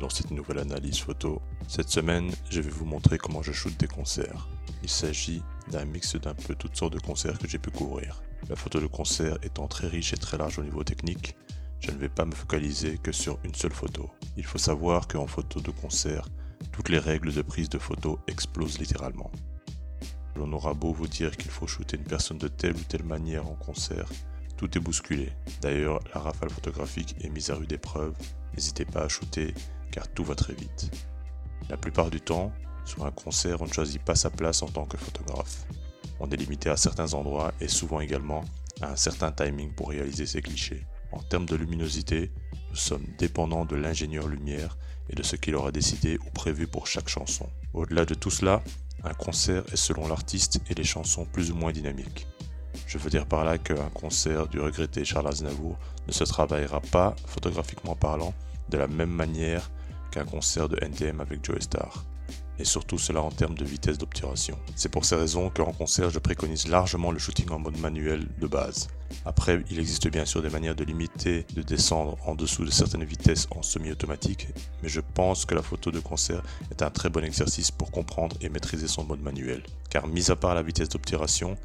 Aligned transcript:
dans 0.00 0.10
cette 0.10 0.30
nouvelle 0.30 0.58
analyse 0.58 0.98
photo. 0.98 1.40
Cette 1.66 1.88
semaine, 1.88 2.30
je 2.50 2.60
vais 2.60 2.70
vous 2.70 2.84
montrer 2.84 3.16
comment 3.16 3.42
je 3.42 3.52
shoote 3.52 3.78
des 3.78 3.86
concerts. 3.86 4.48
Il 4.82 4.90
s'agit 4.90 5.42
d'un 5.70 5.84
mix 5.84 6.16
d'un 6.16 6.34
peu 6.34 6.54
toutes 6.54 6.76
sortes 6.76 6.92
de 6.92 7.00
concerts 7.00 7.38
que 7.38 7.48
j'ai 7.48 7.58
pu 7.58 7.70
couvrir. 7.70 8.22
La 8.50 8.56
photo 8.56 8.80
de 8.80 8.86
concert 8.86 9.38
étant 9.42 9.66
très 9.66 9.88
riche 9.88 10.12
et 10.12 10.18
très 10.18 10.36
large 10.36 10.58
au 10.58 10.62
niveau 10.62 10.84
technique, 10.84 11.36
je 11.80 11.90
ne 11.90 11.96
vais 11.96 12.10
pas 12.10 12.26
me 12.26 12.34
focaliser 12.34 12.98
que 12.98 13.12
sur 13.12 13.38
une 13.44 13.54
seule 13.54 13.72
photo. 13.72 14.10
Il 14.36 14.44
faut 14.44 14.58
savoir 14.58 15.08
qu'en 15.08 15.26
photo 15.26 15.60
de 15.60 15.70
concert, 15.70 16.28
toutes 16.70 16.90
les 16.90 16.98
règles 16.98 17.32
de 17.32 17.42
prise 17.42 17.70
de 17.70 17.78
photo 17.78 18.18
explosent 18.26 18.78
littéralement. 18.78 19.30
L'on 20.36 20.52
aura 20.52 20.74
beau 20.74 20.92
vous 20.92 21.08
dire 21.08 21.34
qu'il 21.34 21.50
faut 21.50 21.66
shooter 21.66 21.96
une 21.96 22.04
personne 22.04 22.38
de 22.38 22.48
telle 22.48 22.76
ou 22.76 22.84
telle 22.86 23.04
manière 23.04 23.46
en 23.46 23.54
concert, 23.54 24.08
tout 24.56 24.76
est 24.76 24.80
bousculé. 24.80 25.32
D'ailleurs, 25.60 26.00
la 26.14 26.20
rafale 26.20 26.50
photographique 26.50 27.16
est 27.20 27.28
mise 27.28 27.50
à 27.50 27.54
rude 27.54 27.72
épreuve. 27.72 28.14
N'hésitez 28.54 28.84
pas 28.84 29.02
à 29.02 29.08
shooter 29.08 29.54
car 29.90 30.08
tout 30.08 30.24
va 30.24 30.34
très 30.34 30.54
vite. 30.54 30.90
La 31.68 31.76
plupart 31.76 32.10
du 32.10 32.20
temps, 32.20 32.52
sur 32.84 33.04
un 33.04 33.10
concert, 33.10 33.62
on 33.62 33.66
ne 33.66 33.72
choisit 33.72 34.02
pas 34.02 34.14
sa 34.14 34.30
place 34.30 34.62
en 34.62 34.68
tant 34.68 34.84
que 34.84 34.96
photographe. 34.96 35.66
On 36.20 36.30
est 36.30 36.36
limité 36.36 36.70
à 36.70 36.76
certains 36.76 37.14
endroits 37.14 37.52
et 37.60 37.68
souvent 37.68 38.00
également 38.00 38.44
à 38.80 38.92
un 38.92 38.96
certain 38.96 39.32
timing 39.32 39.72
pour 39.74 39.90
réaliser 39.90 40.26
ses 40.26 40.42
clichés. 40.42 40.86
En 41.12 41.22
termes 41.22 41.46
de 41.46 41.56
luminosité, 41.56 42.32
nous 42.70 42.76
sommes 42.76 43.06
dépendants 43.18 43.64
de 43.64 43.76
l'ingénieur 43.76 44.28
lumière 44.28 44.76
et 45.08 45.14
de 45.14 45.22
ce 45.22 45.36
qu'il 45.36 45.54
aura 45.54 45.72
décidé 45.72 46.18
ou 46.18 46.30
prévu 46.30 46.66
pour 46.66 46.86
chaque 46.86 47.08
chanson. 47.08 47.48
Au-delà 47.74 48.04
de 48.04 48.14
tout 48.14 48.30
cela, 48.30 48.62
un 49.04 49.14
concert 49.14 49.62
est 49.72 49.76
selon 49.76 50.08
l'artiste 50.08 50.60
et 50.68 50.74
les 50.74 50.84
chansons 50.84 51.26
plus 51.26 51.50
ou 51.50 51.54
moins 51.54 51.72
dynamiques. 51.72 52.26
Je 52.86 52.98
veux 52.98 53.10
dire 53.10 53.26
par 53.26 53.44
là 53.44 53.58
qu'un 53.58 53.88
concert 53.92 54.46
du 54.46 54.60
regretté 54.60 55.04
Charles 55.04 55.26
Aznavour 55.26 55.76
ne 56.06 56.12
se 56.12 56.22
travaillera 56.22 56.80
pas, 56.80 57.16
photographiquement 57.26 57.96
parlant, 57.96 58.32
de 58.68 58.78
la 58.78 58.86
même 58.86 59.10
manière 59.10 59.70
qu'un 60.12 60.24
concert 60.24 60.68
de 60.68 60.78
NTM 60.80 61.20
avec 61.20 61.44
Joe 61.44 61.60
Star. 61.60 62.04
Et 62.58 62.64
surtout 62.64 62.96
cela 62.96 63.20
en 63.22 63.30
termes 63.30 63.56
de 63.56 63.64
vitesse 63.64 63.98
d'obturation. 63.98 64.56
C'est 64.76 64.88
pour 64.88 65.04
ces 65.04 65.16
raisons 65.16 65.50
qu'en 65.50 65.72
concert 65.72 66.10
je 66.10 66.20
préconise 66.20 66.68
largement 66.68 67.10
le 67.10 67.18
shooting 67.18 67.50
en 67.50 67.58
mode 67.58 67.78
manuel 67.78 68.28
de 68.38 68.46
base. 68.46 68.88
Après, 69.24 69.62
il 69.70 69.78
existe 69.78 70.08
bien 70.08 70.24
sûr 70.24 70.40
des 70.40 70.48
manières 70.48 70.74
de 70.74 70.84
limiter, 70.84 71.44
de 71.54 71.62
descendre 71.62 72.16
en 72.24 72.34
dessous 72.34 72.64
de 72.64 72.70
certaines 72.70 73.04
vitesses 73.04 73.48
en 73.50 73.62
semi-automatique, 73.62 74.48
mais 74.82 74.88
je 74.88 75.00
pense 75.00 75.44
que 75.44 75.54
la 75.54 75.62
photo 75.62 75.90
de 75.90 76.00
concert 76.00 76.42
est 76.70 76.82
un 76.82 76.90
très 76.90 77.10
bon 77.10 77.24
exercice 77.24 77.70
pour 77.70 77.90
comprendre 77.90 78.36
et 78.40 78.48
maîtriser 78.48 78.88
son 78.88 79.04
mode 79.04 79.22
manuel. 79.22 79.62
Car 79.90 80.06
mis 80.06 80.30
à 80.30 80.36
part 80.36 80.54
la 80.54 80.62
vitesse 80.62 80.88
d'obturation, 80.88 81.56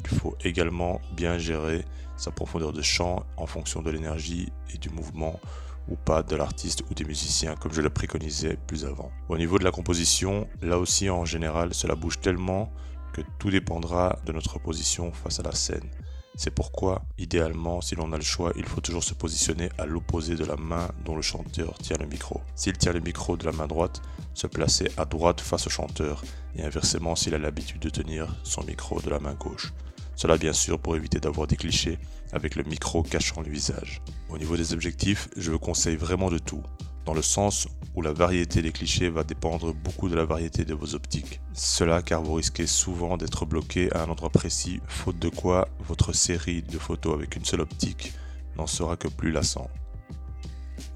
il 0.00 0.18
faut 0.18 0.36
également 0.44 1.00
bien 1.12 1.38
gérer 1.38 1.84
sa 2.16 2.30
profondeur 2.30 2.72
de 2.72 2.82
champ 2.82 3.24
en 3.36 3.46
fonction 3.46 3.82
de 3.82 3.90
l'énergie 3.90 4.52
et 4.74 4.78
du 4.78 4.90
mouvement 4.90 5.40
ou 5.88 5.96
pas 5.96 6.22
de 6.22 6.36
l'artiste 6.36 6.84
ou 6.90 6.94
des 6.94 7.04
musiciens 7.04 7.54
comme 7.56 7.72
je 7.72 7.80
le 7.80 7.90
préconisais 7.90 8.58
plus 8.66 8.84
avant. 8.84 9.10
Au 9.28 9.38
niveau 9.38 9.58
de 9.58 9.64
la 9.64 9.70
composition, 9.70 10.46
là 10.62 10.78
aussi 10.78 11.10
en 11.10 11.24
général 11.24 11.74
cela 11.74 11.94
bouge 11.94 12.20
tellement 12.20 12.70
que 13.12 13.22
tout 13.38 13.50
dépendra 13.50 14.18
de 14.26 14.32
notre 14.32 14.58
position 14.58 15.12
face 15.12 15.40
à 15.40 15.42
la 15.42 15.52
scène. 15.52 15.90
C'est 16.36 16.54
pourquoi, 16.54 17.02
idéalement, 17.18 17.80
si 17.80 17.96
l'on 17.96 18.12
a 18.12 18.16
le 18.16 18.22
choix, 18.22 18.52
il 18.56 18.64
faut 18.64 18.80
toujours 18.80 19.04
se 19.04 19.12
positionner 19.14 19.68
à 19.78 19.84
l'opposé 19.84 20.36
de 20.36 20.44
la 20.44 20.56
main 20.56 20.88
dont 21.04 21.16
le 21.16 21.22
chanteur 21.22 21.76
tient 21.78 21.98
le 21.98 22.06
micro. 22.06 22.40
S'il 22.54 22.78
tient 22.78 22.92
le 22.92 23.00
micro 23.00 23.36
de 23.36 23.44
la 23.44 23.52
main 23.52 23.66
droite, 23.66 24.00
se 24.32 24.46
placer 24.46 24.90
à 24.96 25.04
droite 25.04 25.40
face 25.40 25.66
au 25.66 25.70
chanteur, 25.70 26.22
et 26.56 26.62
inversement 26.62 27.14
s'il 27.14 27.34
a 27.34 27.38
l'habitude 27.38 27.82
de 27.82 27.90
tenir 27.90 28.36
son 28.42 28.62
micro 28.64 29.02
de 29.02 29.10
la 29.10 29.18
main 29.18 29.34
gauche. 29.34 29.72
Cela 30.20 30.36
bien 30.36 30.52
sûr 30.52 30.78
pour 30.78 30.96
éviter 30.96 31.18
d'avoir 31.18 31.46
des 31.46 31.56
clichés 31.56 31.98
avec 32.34 32.54
le 32.54 32.62
micro 32.62 33.02
cachant 33.02 33.40
le 33.40 33.48
visage. 33.48 34.02
Au 34.28 34.36
niveau 34.36 34.54
des 34.54 34.74
objectifs, 34.74 35.30
je 35.34 35.50
vous 35.50 35.58
conseille 35.58 35.96
vraiment 35.96 36.28
de 36.28 36.36
tout, 36.36 36.62
dans 37.06 37.14
le 37.14 37.22
sens 37.22 37.68
où 37.94 38.02
la 38.02 38.12
variété 38.12 38.60
des 38.60 38.70
clichés 38.70 39.08
va 39.08 39.24
dépendre 39.24 39.72
beaucoup 39.72 40.10
de 40.10 40.14
la 40.14 40.26
variété 40.26 40.66
de 40.66 40.74
vos 40.74 40.94
optiques. 40.94 41.40
Cela 41.54 42.02
car 42.02 42.20
vous 42.20 42.34
risquez 42.34 42.66
souvent 42.66 43.16
d'être 43.16 43.46
bloqué 43.46 43.90
à 43.94 44.02
un 44.02 44.10
endroit 44.10 44.28
précis, 44.28 44.82
faute 44.88 45.18
de 45.18 45.30
quoi 45.30 45.68
votre 45.88 46.12
série 46.12 46.60
de 46.60 46.76
photos 46.76 47.14
avec 47.14 47.34
une 47.36 47.46
seule 47.46 47.62
optique 47.62 48.12
n'en 48.58 48.66
sera 48.66 48.98
que 48.98 49.08
plus 49.08 49.32
lassant. 49.32 49.70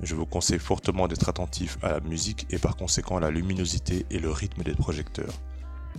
Je 0.02 0.14
vous 0.14 0.26
conseille 0.26 0.58
fortement 0.58 1.08
d'être 1.08 1.30
attentif 1.30 1.78
à 1.82 1.92
la 1.92 2.00
musique 2.00 2.46
et 2.50 2.58
par 2.58 2.76
conséquent 2.76 3.16
à 3.16 3.20
la 3.20 3.30
luminosité 3.30 4.04
et 4.10 4.18
le 4.18 4.30
rythme 4.30 4.64
des 4.64 4.74
projecteurs. 4.74 5.32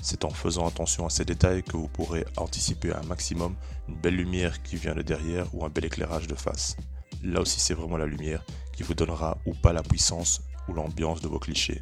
C'est 0.01 0.25
en 0.25 0.29
faisant 0.29 0.67
attention 0.67 1.05
à 1.05 1.09
ces 1.09 1.25
détails 1.25 1.63
que 1.63 1.77
vous 1.77 1.87
pourrez 1.87 2.25
anticiper 2.37 2.93
un 2.93 3.03
maximum 3.03 3.55
une 3.87 3.95
belle 3.95 4.15
lumière 4.15 4.61
qui 4.63 4.75
vient 4.75 4.95
de 4.95 5.01
derrière 5.01 5.47
ou 5.53 5.65
un 5.65 5.69
bel 5.69 5.85
éclairage 5.85 6.27
de 6.27 6.35
face. 6.35 6.75
Là 7.23 7.41
aussi 7.41 7.59
c'est 7.59 7.73
vraiment 7.73 7.97
la 7.97 8.05
lumière 8.05 8.43
qui 8.73 8.83
vous 8.83 8.93
donnera 8.93 9.37
ou 9.45 9.53
pas 9.53 9.73
la 9.73 9.83
puissance 9.83 10.41
ou 10.67 10.73
l'ambiance 10.73 11.21
de 11.21 11.27
vos 11.27 11.39
clichés. 11.39 11.81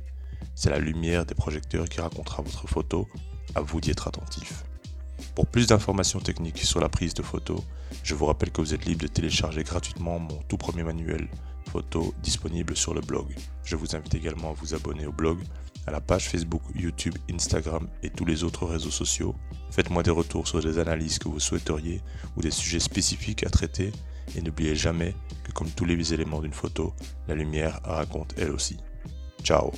C'est 0.56 0.69
la 0.69 0.79
lumière 0.79 1.25
des 1.25 1.35
projecteurs 1.35 1.90
qui 1.90 2.02
racontera 2.02 2.44
votre 2.44 2.68
photo, 2.68 3.07
à 3.56 3.62
vous 3.62 3.81
d'y 3.81 3.91
être 3.91 4.07
attentif. 4.07 4.63
Pour 5.35 5.47
plus 5.47 5.68
d'informations 5.68 6.19
techniques 6.19 6.59
sur 6.59 6.79
la 6.79 6.90
prise 6.90 7.13
de 7.13 7.23
photo, 7.23 7.63
je 8.03 8.13
vous 8.13 8.25
rappelle 8.25 8.52
que 8.52 8.62
vous 8.62 8.73
êtes 8.73 8.85
libre 8.85 9.03
de 9.03 9.07
télécharger 9.07 9.63
gratuitement 9.63 10.19
mon 10.19 10.41
tout 10.47 10.57
premier 10.57 10.84
manuel 10.84 11.28
photo 11.72 12.13
disponible 12.22 12.75
sur 12.75 12.94
le 12.94 13.02
blog. 13.02 13.34
Je 13.63 13.75
vous 13.75 13.96
invite 13.96 14.13
également 14.13 14.52
à 14.52 14.53
vous 14.53 14.75
abonner 14.75 15.07
au 15.07 15.12
blog 15.12 15.40
à 15.85 15.91
la 15.91 16.01
page 16.01 16.29
Facebook, 16.29 16.61
YouTube, 16.75 17.16
Instagram 17.31 17.88
et 18.03 18.09
tous 18.09 18.25
les 18.25 18.44
autres 18.44 18.66
réseaux 18.66 18.91
sociaux. 18.91 19.35
Faites-moi 19.71 20.03
des 20.03 20.11
retours 20.11 20.47
sur 20.47 20.61
des 20.61 20.79
analyses 20.79 21.19
que 21.19 21.27
vous 21.27 21.39
souhaiteriez 21.39 22.01
ou 22.38 22.41
des 22.41 22.51
sujets 22.51 22.79
spécifiques 22.79 23.45
à 23.45 23.49
traiter 23.49 23.91
et 24.35 24.41
n'oubliez 24.41 24.75
jamais 24.75 25.16
que 25.43 25.51
comme 25.51 25.69
tous 25.69 25.85
les 25.85 26.13
éléments 26.13 26.41
d'une 26.41 26.53
photo, 26.53 26.93
la 27.27 27.35
lumière 27.35 27.79
raconte 27.83 28.33
elle 28.38 28.51
aussi. 28.51 28.77
Ciao 29.43 29.72